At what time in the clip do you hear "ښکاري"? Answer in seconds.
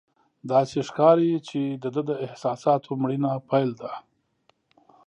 0.87-1.31